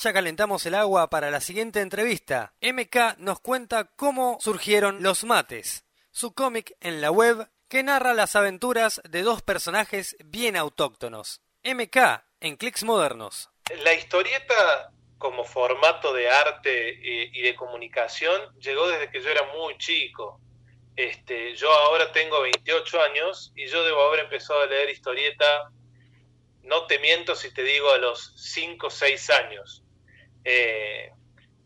Ya 0.00 0.12
calentamos 0.12 0.64
el 0.66 0.74
agua 0.74 1.10
para 1.10 1.30
la 1.30 1.40
siguiente 1.40 1.80
entrevista. 1.80 2.54
MK 2.62 3.18
nos 3.18 3.40
cuenta 3.40 3.84
cómo 3.96 4.38
surgieron 4.40 5.02
los 5.02 5.24
mates. 5.24 5.84
Su 6.10 6.34
cómic 6.34 6.76
en 6.80 7.00
la 7.00 7.10
web 7.10 7.48
que 7.68 7.82
narra 7.82 8.14
las 8.14 8.34
aventuras 8.34 9.00
de 9.08 9.22
dos 9.22 9.42
personajes 9.42 10.16
bien 10.24 10.56
autóctonos. 10.56 11.42
MK 11.64 12.24
en 12.40 12.56
Clicks 12.56 12.84
Modernos. 12.84 13.50
La 13.84 13.92
historieta 13.92 14.92
como 15.18 15.44
formato 15.44 16.12
de 16.12 16.30
arte 16.30 16.98
y 17.02 17.42
de 17.42 17.54
comunicación 17.56 18.40
llegó 18.60 18.88
desde 18.88 19.10
que 19.10 19.20
yo 19.20 19.30
era 19.30 19.42
muy 19.54 19.76
chico. 19.78 20.40
Este, 20.98 21.54
yo 21.54 21.72
ahora 21.72 22.10
tengo 22.10 22.40
28 22.40 23.02
años 23.02 23.52
y 23.54 23.66
yo 23.68 23.84
debo 23.84 24.02
haber 24.02 24.18
empezado 24.18 24.62
a 24.62 24.66
leer 24.66 24.90
historieta, 24.90 25.70
no 26.64 26.88
te 26.88 26.98
miento 26.98 27.36
si 27.36 27.54
te 27.54 27.62
digo 27.62 27.88
a 27.92 27.98
los 27.98 28.34
5 28.36 28.88
o 28.88 28.90
6 28.90 29.30
años. 29.30 29.84
Eh, 30.44 31.12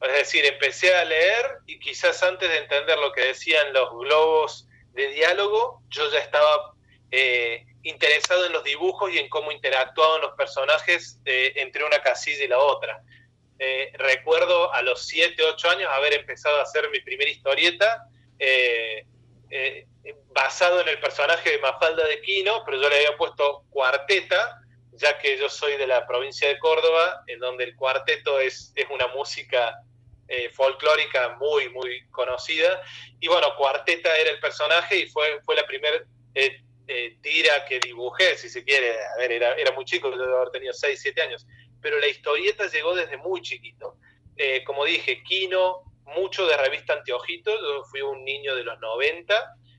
es 0.03 0.13
decir, 0.13 0.45
empecé 0.45 0.95
a 0.95 1.07
leer 1.07 1.47
y 1.67 1.79
quizás 1.79 2.23
antes 2.23 2.47
de 2.47 2.59
entender 2.59 2.99
lo 2.99 3.11
que 3.13 3.23
decían 3.23 3.73
los 3.73 3.91
globos 3.93 4.69
de 4.93 5.09
diálogo, 5.09 5.81
yo 5.89 6.11
ya 6.11 6.19
estaba 6.19 6.75
eh, 7.11 7.65
interesado 7.85 8.45
en 8.45 8.53
los 8.53 8.65
dibujos 8.65 9.11
y 9.13 9.19
en 9.19 9.31
cómo 9.31 9.51
interactuaban 9.51 10.21
los 10.21 10.33
personajes 10.33 11.19
eh, 11.25 11.55
entre 11.57 11.85
una 11.85 12.03
casilla 12.03 12.45
y 12.45 12.49
la 12.49 12.59
otra. 12.59 13.03
Eh, 13.65 13.93
recuerdo 13.95 14.73
a 14.73 14.83
los 14.83 15.07
7, 15.07 15.41
8 15.41 15.71
años 15.71 15.91
haber 15.93 16.15
empezado 16.15 16.59
a 16.59 16.63
hacer 16.63 16.91
mi 16.91 16.99
primera 17.01 17.31
historieta 17.31 18.09
basado 20.35 20.81
en 20.81 20.89
el 20.89 20.99
personaje 20.99 21.51
de 21.51 21.59
Mafalda 21.59 22.05
de 22.07 22.21
Quino, 22.23 22.65
pero 22.65 22.81
yo 22.81 22.89
le 22.89 22.97
había 22.97 23.17
puesto 23.17 23.65
cuarteta, 23.71 24.61
ya 24.93 25.19
que 25.19 25.39
yo 25.39 25.49
soy 25.49 25.77
de 25.77 25.87
la 25.87 26.07
provincia 26.07 26.49
de 26.49 26.59
Córdoba, 26.59 27.23
en 27.27 27.39
donde 27.39 27.65
el 27.65 27.77
cuarteto 27.77 28.41
es, 28.41 28.75
una 28.91 29.09
música 29.09 29.79
eh, 30.29 30.51
folclórica 30.51 31.37
muy, 31.39 31.69
muy 31.71 32.07
conocida. 32.11 32.83
Y 33.21 33.29
bueno, 33.29 33.55
Cuarteta 33.57 34.17
era 34.17 34.31
el 34.31 34.41
personaje 34.41 34.97
y 34.97 35.07
fue, 35.09 35.41
fue 35.45 35.55
la 35.55 35.67
primera 35.67 36.03
eh, 36.35 36.61
eh, 36.89 37.17
tira 37.23 37.65
que 37.67 37.79
dibujé, 37.81 38.37
si 38.37 38.49
se 38.49 38.65
quiere. 38.65 38.95
A 39.15 39.19
ver, 39.19 39.33
era, 39.33 39.55
era 39.55 39.73
muy 39.73 39.85
chico, 39.85 40.11
yo 40.11 40.19
debo 40.19 40.39
haber 40.39 40.51
tenido 40.51 40.73
6, 40.73 40.99
7 41.01 41.23
años. 41.23 41.47
Pero 41.83 41.99
la 41.99 42.07
historieta 42.07 42.67
llegó 42.69 42.95
desde 42.95 43.17
muy 43.19 43.43
chiquito. 43.43 43.97
como 44.65 44.85
dije, 44.85 45.23
Kino, 45.25 45.83
mucho 46.07 46.47
de 46.47 46.57
revista 46.57 46.95
Anteojito, 46.95 47.51
yo 47.51 47.85
fui 47.85 48.01
un 48.01 48.25
niño 48.25 48.55
de 48.57 48.65
los 48.65 48.79
90, 48.81 49.35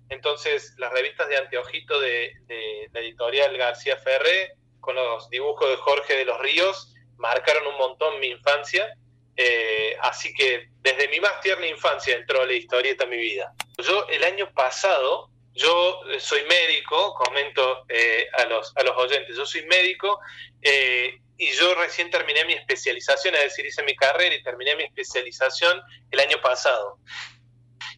entonces 0.10 0.76
las 0.78 0.92
revistas 0.92 1.28
de 1.30 1.38
Anteojito 1.38 2.00
de, 2.00 2.34
de 2.48 2.90
la 2.92 3.00
editorial 3.00 3.58
García 3.58 3.98
Ferré, 3.98 4.54
con 4.80 4.96
los 4.96 5.30
dibujos 5.30 5.70
de 5.70 5.78
Jorge 5.78 6.18
de 6.18 6.26
los 6.26 6.40
Ríos, 6.40 6.94
marcaron 7.18 7.66
un 7.68 7.78
montón 7.78 8.20
mi 8.20 8.28
infancia 8.28 8.96
eh, 9.36 9.98
así 10.02 10.34
que 10.34 10.70
desde 10.82 11.08
mi 11.08 11.20
más 11.20 11.42
tierna 11.42 11.66
infancia 11.66 12.16
entró 12.16 12.46
la 12.46 12.54
historieta 12.54 13.06
en 13.06 13.10
mi 13.10 13.18
vida. 13.18 13.54
Yo 13.80 14.08
el 14.10 14.24
año 14.24 14.52
pasado, 14.54 15.30
yo 15.54 16.02
soy 16.20 16.44
médico, 16.44 17.14
comento 17.16 17.86
eh, 17.90 18.28
a, 18.38 18.46
los, 18.46 18.76
a 18.76 18.84
los 18.84 18.96
oyentes, 18.98 19.36
yo 19.36 19.46
soy 19.46 19.66
médico 19.66 20.20
eh, 20.62 21.20
y 21.38 21.52
yo 21.52 21.76
recién 21.76 22.10
terminé 22.10 22.46
mi 22.46 22.54
especialización, 22.54 23.36
es 23.36 23.44
decir, 23.44 23.66
hice 23.66 23.84
mi 23.84 23.96
carrera 23.96 24.36
y 24.36 24.44
terminé 24.44 24.76
mi 24.76 24.84
especialización 24.84 25.82
el 26.12 26.20
año 26.20 26.42
pasado 26.42 27.00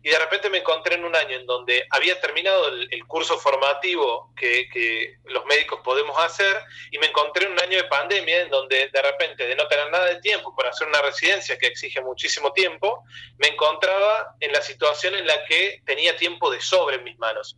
y 0.06 0.10
de 0.10 0.20
repente 0.20 0.51
me 0.51 0.60
encontré 0.60 0.96
en 0.96 1.04
un 1.04 1.15
año 1.15 1.36
en 1.36 1.48
donde 1.48 1.88
había 1.89 2.22
terminado 2.22 2.68
el, 2.68 3.08
curso 3.08 3.39
formativo 3.39 4.32
que, 4.38 4.70
que, 4.70 5.15
los 5.25 5.44
médicos 5.46 5.80
podemos 5.84 6.15
hacer 6.20 6.56
y 6.92 7.00
me 7.00 7.08
encontré 7.08 7.48
en 7.48 7.54
un 7.54 7.60
año 7.60 7.77
de 7.77 7.86
pandemia 7.86 8.44
en 8.44 8.50
donde 8.50 8.89
de 8.89 9.01
repente 9.01 9.48
de 9.48 9.56
no 9.56 9.68
tener 9.68 9.89
nada 9.89 10.06
de 10.06 10.22
tiempo 10.22 10.56
para 10.56 10.70
hacer 10.70 10.88
una 10.88 11.01
residencia 11.01 11.58
que 11.58 11.65
exige 11.65 12.01
muchísimo 12.01 12.54
tiempo, 12.54 13.04
me 13.39 13.48
encontraba 13.48 14.36
en 14.39 14.51
la 14.51 14.62
situación 14.62 15.15
en 15.15 15.25
la 15.25 15.44
que 15.46 15.82
tenía 15.86 16.15
tiempo 16.15 16.51
de 16.51 16.62
sobre 16.62 16.98
en 16.98 17.04
mis 17.04 17.18
manos. 17.18 17.58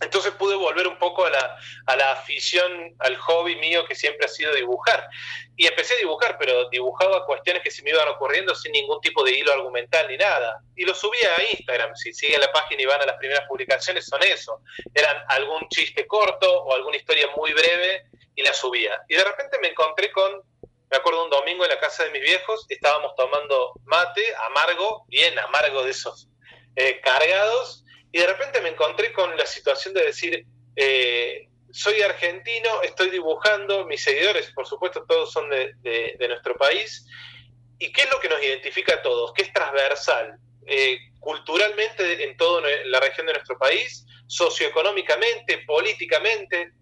Entonces 0.00 0.32
pude 0.32 0.54
volver 0.54 0.86
un 0.86 0.98
poco 0.98 1.24
a 1.24 1.30
la, 1.30 1.58
a 1.86 1.96
la 1.96 2.12
afición, 2.12 2.94
al 2.98 3.16
hobby 3.16 3.56
mío 3.56 3.84
que 3.86 3.94
siempre 3.94 4.26
ha 4.26 4.28
sido 4.28 4.54
dibujar. 4.54 5.08
Y 5.56 5.66
empecé 5.66 5.94
a 5.94 5.98
dibujar, 5.98 6.36
pero 6.38 6.68
dibujaba 6.68 7.24
cuestiones 7.24 7.62
que 7.62 7.70
se 7.70 7.82
me 7.82 7.90
iban 7.90 8.08
ocurriendo 8.08 8.54
sin 8.54 8.72
ningún 8.72 9.00
tipo 9.00 9.24
de 9.24 9.32
hilo 9.32 9.52
argumental 9.52 10.06
ni 10.08 10.18
nada. 10.18 10.60
Y 10.74 10.84
lo 10.84 10.94
subía 10.94 11.30
a 11.36 11.42
Instagram. 11.50 11.96
Si 11.96 12.12
siguen 12.12 12.40
la 12.40 12.52
página 12.52 12.82
y 12.82 12.86
van 12.86 13.00
a 13.00 13.06
las 13.06 13.16
primeras 13.16 13.48
publicaciones, 13.48 14.04
son 14.06 14.22
eso. 14.22 14.60
Eran 14.92 15.16
algún 15.28 15.66
chiste 15.70 16.06
corto 16.06 16.64
o 16.64 16.74
alguna 16.74 16.96
historia 16.96 17.28
muy 17.34 17.52
breve 17.54 18.04
y 18.34 18.42
la 18.42 18.52
subía. 18.52 19.02
Y 19.08 19.14
de 19.14 19.24
repente 19.24 19.58
me 19.60 19.68
encontré 19.68 20.12
con, 20.12 20.42
me 20.90 20.96
acuerdo 20.96 21.24
un 21.24 21.30
domingo 21.30 21.64
en 21.64 21.70
la 21.70 21.80
casa 21.80 22.04
de 22.04 22.10
mis 22.10 22.20
viejos, 22.22 22.66
estábamos 22.68 23.14
tomando 23.16 23.72
mate, 23.84 24.22
amargo, 24.50 25.06
bien 25.08 25.38
amargo 25.38 25.84
de 25.84 25.90
esos 25.90 26.28
eh, 26.76 27.00
cargados 27.00 27.85
y 28.16 28.18
de 28.18 28.28
repente 28.28 28.62
me 28.62 28.70
encontré 28.70 29.12
con 29.12 29.36
la 29.36 29.44
situación 29.44 29.92
de 29.92 30.04
decir, 30.04 30.46
eh, 30.74 31.50
soy 31.70 32.00
argentino, 32.00 32.80
estoy 32.80 33.10
dibujando, 33.10 33.84
mis 33.84 34.02
seguidores, 34.02 34.50
por 34.52 34.66
supuesto, 34.66 35.04
todos 35.06 35.30
son 35.30 35.50
de, 35.50 36.16
nuestro 36.26 36.54
país. 36.54 37.06
¿Y 37.78 37.92
qué 37.92 38.04
es 38.04 38.10
lo 38.10 38.18
que 38.18 38.30
nos 38.30 38.42
identifica 38.42 38.94
a 38.94 39.02
todos? 39.02 39.34
¿Qué 39.34 39.42
es 39.42 39.52
transversal? 39.52 40.38
Eh, 40.66 40.98
culturalmente 41.20 42.24
en 42.24 42.38
toda 42.38 42.62
la 42.86 43.00
región 43.00 43.26
de 43.26 43.34
nuestro 43.34 43.58
país, 43.58 44.06
socioeconómicamente, 44.26 45.58
políticamente. 45.66 46.72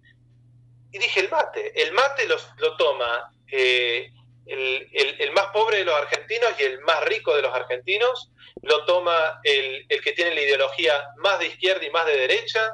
Y 0.93 0.99
dije, 0.99 1.19
el 1.19 1.31
mate. 1.31 1.83
El 1.83 1.91
mate 1.95 2.29
lo, 2.29 2.76
toma 2.76 3.29
eh, 3.50 4.09
el, 4.47 5.33
más 5.33 5.47
pobre 5.47 5.79
de 5.79 5.85
los 5.85 5.95
argentinos 5.95 6.51
y 6.59 6.65
el 6.65 6.81
más 6.81 7.03
rico 7.05 7.35
de 7.35 7.43
los 7.43 7.55
argentinos, 7.55 8.31
lo 8.63 8.85
toma 8.85 9.41
el, 9.43 9.87
que 10.03 10.13
tiene 10.13 10.35
la 10.35 10.43
ideología 10.43 11.09
más 11.17 11.39
de 11.39 11.47
izquierda 11.47 11.85
y 11.85 11.91
más 11.91 12.07
de 12.07 12.17
derecha, 12.17 12.73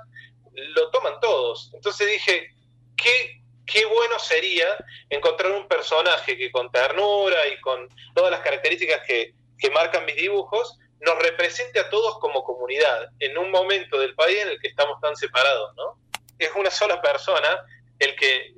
lo 0.52 0.90
toman 0.90 1.18
todos. 1.20 1.70
Entonces 1.74 2.06
dije, 2.08 2.50
qué, 2.96 3.40
qué 3.66 3.84
bueno 3.86 4.18
sería 4.18 4.66
encontrar 5.08 5.52
un 5.52 5.68
personaje 5.68 6.36
que 6.36 6.50
con 6.50 6.70
ternura 6.70 7.46
y 7.48 7.60
con 7.60 7.88
todas 8.14 8.30
las 8.30 8.40
características 8.40 9.02
que, 9.06 9.34
que 9.58 9.70
marcan 9.70 10.04
mis 10.04 10.16
dibujos, 10.16 10.78
nos 11.00 11.18
represente 11.18 11.80
a 11.80 11.88
todos 11.88 12.18
como 12.18 12.44
comunidad, 12.44 13.10
en 13.20 13.38
un 13.38 13.50
momento 13.50 13.98
del 13.98 14.14
país 14.14 14.38
en 14.38 14.48
el 14.48 14.60
que 14.60 14.68
estamos 14.68 15.00
tan 15.00 15.16
separados, 15.16 15.74
¿no? 15.76 15.98
Es 16.38 16.50
una 16.54 16.70
sola 16.70 17.00
persona 17.00 17.64
el 18.00 18.16
que 18.16 18.52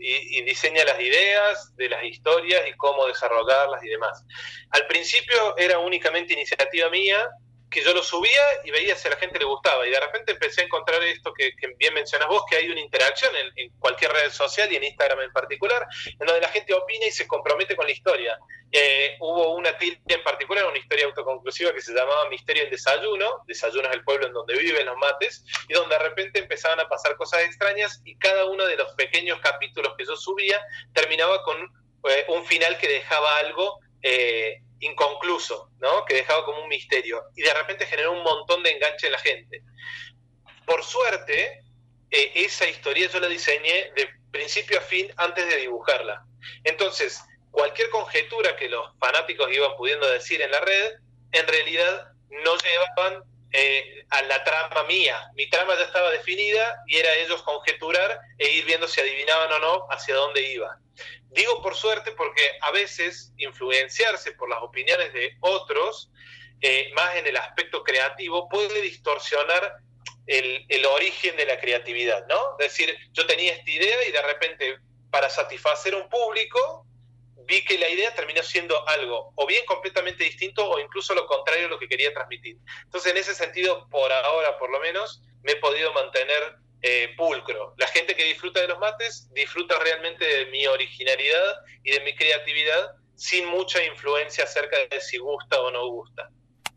diseña 0.46 0.84
las 0.84 0.98
ideas 1.00 1.74
de 1.76 1.88
las 1.88 2.02
historias 2.04 2.62
y 2.68 2.72
cómo 2.74 3.06
desarrollarlas 3.06 3.82
y 3.84 3.88
demás. 3.88 4.24
Al 4.70 4.86
principio 4.86 5.56
era 5.58 5.78
únicamente 5.78 6.32
iniciativa 6.32 6.88
mía, 6.90 7.28
que 7.72 7.82
yo 7.82 7.94
lo 7.94 8.02
subía 8.02 8.42
y 8.64 8.70
veía 8.70 8.94
si 8.94 9.08
a 9.08 9.12
la 9.12 9.16
gente 9.16 9.38
le 9.38 9.44
gustaba. 9.44 9.86
Y 9.86 9.90
de 9.90 9.98
repente 9.98 10.32
empecé 10.32 10.60
a 10.60 10.64
encontrar 10.64 11.02
esto 11.02 11.32
que, 11.32 11.54
bien 11.78 11.94
mencionas 11.94 12.28
vos, 12.28 12.44
que 12.48 12.56
hay 12.56 12.68
una 12.68 12.80
interacción 12.80 13.32
en, 13.56 13.70
cualquier 13.78 14.12
red 14.12 14.30
social 14.30 14.70
y 14.70 14.76
en 14.76 14.84
Instagram 14.84 15.22
en 15.22 15.32
particular, 15.32 15.86
en 16.06 16.26
donde 16.26 16.40
la 16.40 16.48
gente 16.48 16.74
opina 16.74 17.06
y 17.06 17.10
se 17.10 17.26
compromete 17.26 17.74
con 17.74 17.86
la 17.86 17.92
historia. 17.92 18.38
Eh, 18.70 19.16
hubo 19.20 19.54
una 19.54 19.76
tira 19.76 19.98
en 20.06 20.22
particular, 20.22 20.66
una 20.66 20.78
historia 20.78 21.06
autoconclusiva 21.06 21.72
que 21.72 21.80
se 21.80 21.92
llamaba 21.92 22.28
Misterio 22.28 22.64
en 22.64 22.70
Desayuno, 22.70 23.42
Desayuno 23.46 23.88
es 23.88 23.94
el 23.94 24.04
pueblo 24.04 24.26
en 24.26 24.32
donde 24.32 24.56
viven 24.56 24.86
los 24.86 24.96
mates, 24.96 25.44
y 25.68 25.72
donde 25.72 25.96
de 25.96 26.02
repente 26.02 26.38
empezaban 26.38 26.80
a 26.80 26.88
pasar 26.88 27.16
cosas 27.16 27.42
extrañas 27.42 28.00
y 28.04 28.16
cada 28.16 28.44
uno 28.44 28.64
de 28.66 28.76
los 28.76 28.92
pequeños 28.94 29.40
capítulos 29.40 29.94
que 29.96 30.04
yo 30.04 30.16
subía 30.16 30.60
terminaba 30.92 31.42
con 31.42 31.56
eh, 32.08 32.24
un 32.28 32.44
final 32.46 32.78
que 32.78 32.88
dejaba 32.88 33.36
algo 33.38 33.80
eh, 34.02 34.60
inconcluso, 34.82 35.70
¿no? 35.80 36.04
que 36.04 36.14
dejaba 36.14 36.44
como 36.44 36.62
un 36.62 36.68
misterio, 36.68 37.24
y 37.34 37.42
de 37.42 37.54
repente 37.54 37.86
generó 37.86 38.12
un 38.12 38.22
montón 38.22 38.62
de 38.62 38.70
enganche 38.70 39.06
en 39.06 39.12
la 39.12 39.18
gente. 39.18 39.62
Por 40.66 40.84
suerte, 40.84 41.62
eh, 42.10 42.32
esa 42.34 42.68
historia 42.68 43.08
yo 43.08 43.20
la 43.20 43.28
diseñé 43.28 43.92
de 43.96 44.08
principio 44.30 44.78
a 44.78 44.82
fin 44.82 45.10
antes 45.16 45.48
de 45.48 45.56
dibujarla. 45.56 46.24
Entonces, 46.64 47.22
cualquier 47.50 47.90
conjetura 47.90 48.56
que 48.56 48.68
los 48.68 48.90
fanáticos 48.98 49.52
iban 49.52 49.76
pudiendo 49.76 50.08
decir 50.10 50.42
en 50.42 50.50
la 50.50 50.60
red, 50.60 50.92
en 51.30 51.46
realidad 51.46 52.08
no 52.28 52.56
llevaban 52.56 53.22
eh, 53.52 54.04
a 54.10 54.22
la 54.22 54.42
trama 54.42 54.82
mía. 54.84 55.30
Mi 55.34 55.48
trama 55.48 55.74
ya 55.76 55.84
estaba 55.84 56.10
definida 56.10 56.82
y 56.86 56.96
era 56.96 57.14
ellos 57.14 57.42
conjeturar 57.42 58.20
e 58.38 58.50
ir 58.50 58.64
viendo 58.64 58.88
si 58.88 59.00
adivinaban 59.00 59.52
o 59.52 59.58
no 59.60 59.86
hacia 59.90 60.14
dónde 60.16 60.42
iban. 60.42 60.81
Digo 61.32 61.62
por 61.62 61.74
suerte 61.74 62.12
porque 62.12 62.42
a 62.60 62.70
veces 62.70 63.32
influenciarse 63.38 64.32
por 64.32 64.48
las 64.50 64.62
opiniones 64.62 65.12
de 65.12 65.36
otros, 65.40 66.10
eh, 66.60 66.92
más 66.94 67.16
en 67.16 67.26
el 67.26 67.36
aspecto 67.36 67.82
creativo, 67.82 68.48
puede 68.48 68.82
distorsionar 68.82 69.78
el, 70.26 70.86
origen 70.86 71.36
de 71.36 71.46
la 71.46 71.58
creatividad, 71.58 72.26
¿no? 72.28 72.56
Es 72.58 72.68
decir, 72.68 72.96
yo 73.12 73.26
tenía 73.26 73.54
esta 73.54 73.70
idea 73.70 74.08
y 74.08 74.12
de 74.12 74.22
repente, 74.22 74.78
para 75.10 75.28
satisfacer 75.28 75.94
un 75.94 76.08
público, 76.08 76.86
vi 77.46 77.64
que 77.64 77.78
la 77.78 77.88
idea 77.88 78.14
terminó 78.14 78.42
siendo 78.42 78.86
algo 78.88 79.32
o 79.34 79.46
bien 79.46 79.64
completamente 79.66 80.24
distinto 80.24 80.68
o 80.68 80.78
incluso 80.78 81.14
lo 81.14 81.26
contrario 81.26 81.66
a 81.66 81.70
lo 81.70 81.78
que 81.78 81.88
quería 81.88 82.12
transmitir. 82.12 82.56
Entonces, 82.84 83.10
en 83.10 83.18
ese 83.18 83.34
sentido, 83.34 83.88
por 83.90 84.12
ahora, 84.12 84.58
por 84.58 84.70
lo 84.70 84.78
menos, 84.80 85.22
me 85.42 85.52
he 85.52 85.56
podido 85.56 85.92
mantener 85.92 86.56
eh, 86.82 87.14
pulcro. 87.16 87.74
La 87.78 87.86
gente 87.86 88.14
que 88.14 88.24
disfruta 88.24 88.60
de 88.60 88.68
los 88.68 88.78
mates 88.78 89.32
disfruta 89.32 89.78
realmente 89.78 90.24
de 90.24 90.46
mi 90.46 90.66
originalidad 90.66 91.56
y 91.84 91.92
de 91.92 92.00
mi 92.00 92.14
creatividad 92.14 92.92
sin 93.14 93.46
mucha 93.46 93.82
influencia 93.84 94.44
acerca 94.44 94.76
de 94.90 95.00
si 95.00 95.18
gusta 95.18 95.60
o 95.60 95.70
no 95.70 95.86
gusta. 95.88 96.28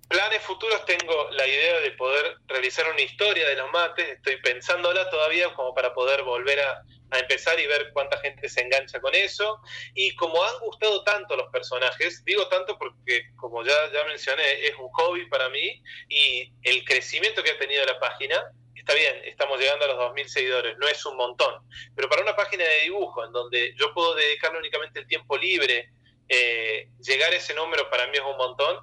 Planes 0.07 0.43
futuros 0.43 0.85
tengo 0.85 1.31
la 1.31 1.47
idea 1.47 1.79
de 1.79 1.91
poder 1.93 2.37
realizar 2.45 2.87
una 2.91 3.01
historia 3.01 3.47
de 3.49 3.55
los 3.55 3.71
mates, 3.71 4.07
estoy 4.07 4.37
pensándola 4.37 5.09
todavía 5.09 5.51
como 5.55 5.73
para 5.73 5.93
poder 5.95 6.21
volver 6.21 6.59
a, 6.59 6.81
empezar 7.17 7.57
y 7.59 7.65
ver 7.65 7.91
cuánta 7.93 8.17
gente 8.17 8.49
se 8.49 8.59
engancha 8.59 8.99
con 8.99 9.15
eso. 9.15 9.61
Y 9.93 10.13
como 10.15 10.43
han 10.43 10.59
gustado 10.59 11.01
tanto 11.03 11.37
los 11.37 11.49
personajes, 11.49 12.23
digo 12.25 12.47
tanto 12.49 12.77
porque 12.77 13.29
como 13.37 13.63
ya, 13.63 13.73
ya 13.93 14.03
mencioné, 14.03 14.67
es 14.67 14.75
un 14.75 14.89
hobby 14.89 15.25
para 15.27 15.47
mí 15.47 15.81
y 16.09 16.51
el 16.63 16.83
crecimiento 16.83 17.41
que 17.41 17.51
ha 17.51 17.57
tenido 17.57 17.85
la 17.85 17.97
página, 17.99 18.51
está 18.85 18.93
bien, 18.93 19.15
estamos 19.25 19.59
llegando 19.59 19.85
a 19.85 19.87
los 19.87 19.97
2.000 19.97 20.27
seguidores, 20.27 20.77
no 20.77 20.87
es 20.87 21.05
un 21.05 21.17
montón, 21.17 21.55
pero 21.95 22.07
para 22.07 22.21
una 22.21 22.35
página 22.35 22.63
de 22.63 22.81
dibujo 22.81 23.25
en 23.25 23.31
donde 23.31 23.73
yo 23.77 23.93
puedo 23.93 24.13
dedicarle 24.15 24.59
únicamente 24.59 24.99
el 24.99 25.07
tiempo 25.07 25.37
libre, 25.37 25.89
eh, 26.29 26.89
llegar 27.01 27.33
a 27.33 27.35
ese 27.35 27.53
número 27.53 27.89
para 27.89 28.07
mí 28.07 28.17
es 28.17 28.23
un 28.23 28.37
montón 28.37 28.79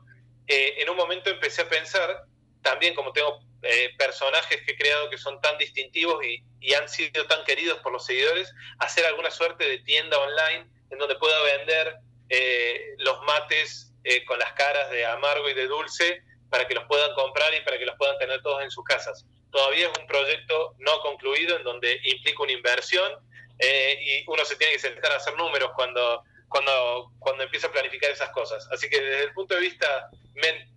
eh, 0.46 0.82
en 0.82 0.90
un 0.90 0.96
momento 0.96 1.30
empecé 1.30 1.62
a 1.62 1.68
pensar, 1.68 2.24
también 2.62 2.94
como 2.94 3.12
tengo 3.12 3.40
eh, 3.62 3.90
personajes 3.96 4.60
que 4.62 4.72
he 4.72 4.76
creado 4.76 5.08
que 5.08 5.18
son 5.18 5.40
tan 5.40 5.56
distintivos 5.58 6.22
y, 6.24 6.44
han 6.74 6.88
sido 6.88 7.26
tan 7.26 7.42
queridos 7.44 7.78
por 7.80 7.92
los 7.92 8.06
seguidores, 8.06 8.52
hacer 8.78 9.04
alguna 9.04 9.30
suerte 9.30 9.64
de 9.68 9.78
tienda 9.78 10.16
online 10.18 10.68
en 10.90 10.98
donde 10.98 11.16
pueda 11.16 11.42
vender 11.58 11.96
eh, 12.28 12.94
los 12.98 13.20
mates 13.22 13.92
con 14.26 14.38
las 14.38 14.52
caras 14.52 14.90
de 14.90 15.04
amargo 15.06 15.48
y 15.48 15.54
de 15.54 15.66
dulce 15.66 16.22
para 16.50 16.66
que 16.66 16.74
los 16.74 16.84
puedan 16.84 17.14
comprar 17.14 17.52
y 17.54 17.60
para 17.60 17.78
que 17.78 17.86
los 17.86 17.96
puedan 17.96 18.18
tener 18.18 18.42
todos 18.42 18.62
en 18.62 18.70
sus 18.70 18.84
casas. 18.84 19.24
Todavía 19.52 19.88
es 19.88 19.98
un 19.98 20.06
proyecto 20.08 20.74
no 20.78 21.00
concluido 21.02 21.56
en 21.56 21.62
donde 21.62 22.00
implica 22.02 22.42
una 22.42 22.52
inversión 22.52 23.12
y 23.60 24.24
uno 24.26 24.44
se 24.44 24.56
tiene 24.56 24.72
que 24.72 24.80
sentar 24.80 25.12
a 25.12 25.16
hacer 25.16 25.36
números 25.36 25.70
cuando 25.76 26.24
cuando, 26.52 27.12
cuando 27.18 27.44
empieza 27.44 27.66
a 27.66 27.72
planificar 27.72 28.10
esas 28.10 28.30
cosas. 28.30 28.68
Así 28.70 28.88
que 28.88 29.00
desde 29.00 29.24
el 29.24 29.32
punto 29.32 29.54
de 29.54 29.62
vista 29.62 30.10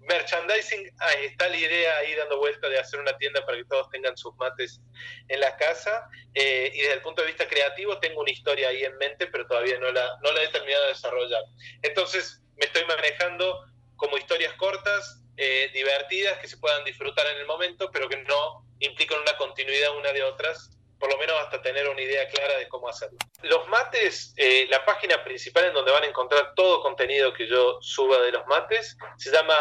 merchandising, 0.07 0.91
está 1.23 1.49
la 1.49 1.57
idea 1.57 1.97
ahí 1.97 2.15
dando 2.15 2.39
vuelta 2.39 2.69
de 2.69 2.79
hacer 2.79 2.99
una 2.99 3.17
tienda 3.17 3.45
para 3.45 3.57
que 3.57 3.65
todos 3.65 3.89
tengan 3.89 4.15
sus 4.17 4.33
mates 4.37 4.79
en 5.27 5.39
la 5.39 5.55
casa. 5.57 6.07
Eh, 6.33 6.71
y 6.73 6.81
desde 6.81 6.93
el 6.93 7.01
punto 7.01 7.21
de 7.21 7.27
vista 7.27 7.47
creativo, 7.47 7.99
tengo 7.99 8.21
una 8.21 8.31
historia 8.31 8.69
ahí 8.69 8.83
en 8.83 8.97
mente, 8.97 9.27
pero 9.27 9.45
todavía 9.47 9.77
no 9.79 9.91
la, 9.91 10.17
no 10.23 10.31
la 10.31 10.43
he 10.43 10.47
terminado 10.47 10.83
de 10.83 10.89
desarrollar. 10.89 11.43
Entonces, 11.81 12.41
me 12.57 12.65
estoy 12.65 12.85
manejando 12.85 13.65
como 13.97 14.17
historias 14.17 14.53
cortas, 14.53 15.21
eh, 15.37 15.69
divertidas, 15.73 16.39
que 16.39 16.47
se 16.47 16.57
puedan 16.57 16.85
disfrutar 16.85 17.27
en 17.27 17.37
el 17.37 17.45
momento, 17.45 17.89
pero 17.91 18.07
que 18.07 18.17
no 18.17 18.64
implican 18.79 19.19
una 19.21 19.37
continuidad 19.37 19.95
una 19.97 20.11
de 20.11 20.23
otras 20.23 20.75
por 20.99 21.11
lo 21.11 21.17
menos 21.17 21.35
hasta 21.39 21.61
tener 21.61 21.87
una 21.87 22.01
idea 22.01 22.27
clara 22.29 22.57
de 22.57 22.67
cómo 22.67 22.89
hacerlo. 22.89 23.17
Los 23.43 23.67
mates, 23.67 24.33
eh, 24.37 24.67
la 24.69 24.83
página 24.85 25.23
principal 25.23 25.65
en 25.65 25.73
donde 25.73 25.91
van 25.91 26.03
a 26.03 26.07
encontrar 26.07 26.53
todo 26.55 26.81
contenido 26.81 27.33
que 27.33 27.47
yo 27.47 27.77
suba 27.81 28.19
de 28.21 28.31
los 28.31 28.45
mates, 28.47 28.97
se 29.17 29.31
llama, 29.31 29.53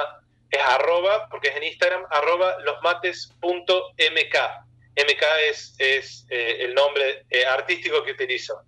es 0.50 0.61
arroba, 0.61 1.28
porque 1.28 1.49
es 1.49 1.56
en 1.56 1.64
Instagram, 1.64 2.06
arroba 2.11 2.59
losmates.mk. 2.61 4.37
MK 4.97 5.23
es, 5.50 5.75
es 5.78 6.26
eh, 6.30 6.59
el 6.61 6.75
nombre 6.75 7.26
eh, 7.30 7.44
artístico 7.44 8.02
que 8.04 8.12
utilizo. 8.12 8.61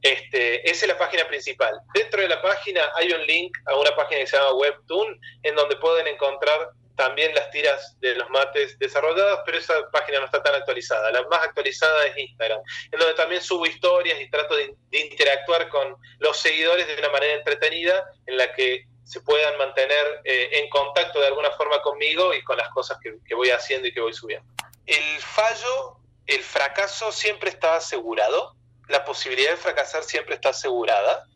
Este, 0.00 0.68
esa 0.68 0.86
es 0.86 0.88
la 0.88 0.98
página 0.98 1.26
principal. 1.28 1.78
Dentro 1.92 2.22
de 2.22 2.28
la 2.28 2.40
página 2.40 2.90
hay 2.94 3.12
un 3.12 3.26
link 3.26 3.56
a 3.66 3.76
una 3.76 3.94
página 3.94 4.20
que 4.20 4.26
se 4.26 4.36
llama 4.36 4.54
Webtoon, 4.54 5.20
en 5.42 5.54
donde 5.54 5.76
pueden 5.76 6.06
encontrar 6.06 6.70
también 6.96 7.34
las 7.34 7.50
tiras 7.50 7.96
de 8.00 8.14
los 8.14 8.28
mates 8.30 8.78
desarrolladas, 8.78 9.40
pero 9.44 9.58
esa 9.58 9.74
página 9.90 10.18
no 10.18 10.24
está 10.24 10.42
tan 10.42 10.54
actualizada. 10.54 11.10
La 11.12 11.22
más 11.28 11.42
actualizada 11.42 12.06
es 12.06 12.16
Instagram, 12.16 12.60
en 12.90 12.98
donde 12.98 13.14
también 13.14 13.42
subo 13.42 13.66
historias 13.66 14.20
y 14.20 14.30
trato 14.30 14.56
de, 14.56 14.74
interactuar 14.90 15.68
con 15.68 15.96
los 16.18 16.38
seguidores 16.38 16.86
de 16.86 16.98
una 16.98 17.10
manera 17.10 17.34
entretenida 17.34 18.04
en 18.26 18.38
la 18.38 18.52
que 18.54 18.86
se 19.04 19.20
puedan 19.20 19.56
mantener 19.58 20.22
eh, 20.24 20.48
en 20.52 20.68
contacto 20.70 21.20
de 21.20 21.26
alguna 21.26 21.50
forma 21.52 21.80
conmigo 21.82 22.34
y 22.34 22.42
con 22.42 22.56
las 22.56 22.70
cosas 22.70 22.98
que, 23.00 23.14
que 23.26 23.34
voy 23.34 23.50
haciendo 23.50 23.86
y 23.86 23.92
que 23.92 24.00
voy 24.00 24.14
subiendo. 24.14 24.50
El 24.86 25.20
fallo, 25.20 25.98
el 26.26 26.42
fracaso 26.42 27.12
siempre 27.12 27.50
está 27.50 27.76
asegurado, 27.76 28.56
la 28.88 29.04
posibilidad 29.04 29.50
de 29.50 29.56
fracasar 29.56 30.02
siempre 30.02 30.36
está 30.36 30.50
asegurada 30.50 31.26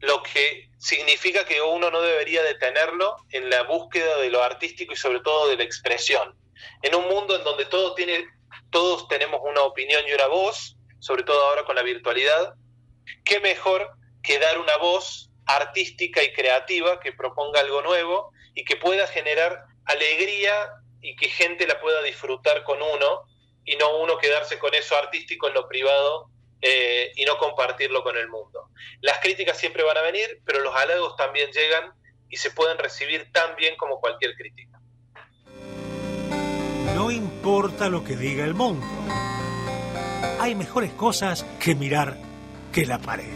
lo 0.00 0.22
que 0.22 0.68
significa 0.78 1.44
que 1.44 1.60
uno 1.60 1.90
no 1.90 2.00
debería 2.00 2.42
detenerlo 2.42 3.16
en 3.30 3.48
la 3.50 3.62
búsqueda 3.62 4.18
de 4.18 4.30
lo 4.30 4.42
artístico 4.42 4.92
y 4.92 4.96
sobre 4.96 5.20
todo 5.20 5.48
de 5.48 5.56
la 5.56 5.64
expresión. 5.64 6.36
En 6.82 6.94
un 6.94 7.08
mundo 7.08 7.36
en 7.36 7.44
donde 7.44 7.66
todo 7.66 7.94
tiene, 7.94 8.26
todos 8.70 9.08
tenemos 9.08 9.40
una 9.44 9.62
opinión 9.62 10.02
y 10.06 10.12
una 10.12 10.26
voz, 10.26 10.76
sobre 10.98 11.22
todo 11.22 11.42
ahora 11.46 11.64
con 11.64 11.76
la 11.76 11.82
virtualidad, 11.82 12.54
qué 13.24 13.40
mejor 13.40 13.90
que 14.22 14.38
dar 14.38 14.58
una 14.58 14.76
voz 14.76 15.30
artística 15.46 16.22
y 16.22 16.32
creativa 16.32 17.00
que 17.00 17.12
proponga 17.12 17.60
algo 17.60 17.80
nuevo 17.82 18.32
y 18.54 18.64
que 18.64 18.76
pueda 18.76 19.06
generar 19.06 19.64
alegría 19.84 20.72
y 21.00 21.14
que 21.16 21.28
gente 21.28 21.66
la 21.66 21.80
pueda 21.80 22.02
disfrutar 22.02 22.64
con 22.64 22.82
uno 22.82 23.22
y 23.64 23.76
no 23.76 23.98
uno 23.98 24.18
quedarse 24.18 24.58
con 24.58 24.74
eso 24.74 24.96
artístico 24.96 25.48
en 25.48 25.54
lo 25.54 25.68
privado 25.68 26.30
eh, 26.60 27.12
y 27.16 27.24
no 27.24 27.38
compartirlo 27.38 28.02
con 28.02 28.16
el 28.16 28.28
mundo. 28.28 28.70
Las 29.00 29.18
críticas 29.18 29.58
siempre 29.58 29.82
van 29.82 29.96
a 29.96 30.02
venir, 30.02 30.40
pero 30.44 30.60
los 30.60 30.74
halagos 30.74 31.16
también 31.16 31.50
llegan 31.52 31.92
y 32.28 32.36
se 32.36 32.50
pueden 32.50 32.78
recibir 32.78 33.30
tan 33.32 33.54
bien 33.56 33.76
como 33.76 34.00
cualquier 34.00 34.34
crítica. 34.34 34.80
No 36.94 37.10
importa 37.10 37.88
lo 37.88 38.02
que 38.02 38.16
diga 38.16 38.44
el 38.44 38.54
mundo. 38.54 38.86
Hay 40.40 40.54
mejores 40.54 40.92
cosas 40.92 41.44
que 41.60 41.74
mirar 41.74 42.16
que 42.72 42.86
la 42.86 42.98
pared. 42.98 43.32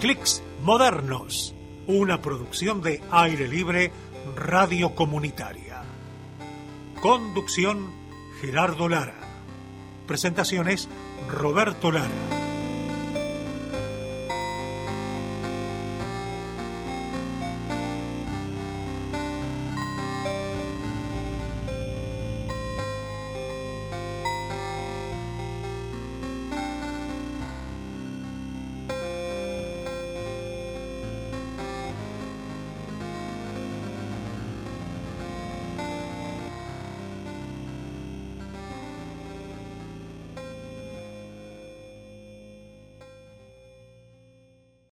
Clicks 0.00 0.42
Modernos, 0.60 1.54
una 1.86 2.20
producción 2.20 2.82
de 2.82 3.00
aire 3.10 3.48
libre 3.48 3.90
radio 4.36 4.94
comunitaria. 4.94 5.65
Conducción 7.06 7.86
Gerardo 8.40 8.88
Lara. 8.88 9.14
Presentaciones 10.08 10.88
Roberto 11.28 11.92
Lara. 11.92 12.08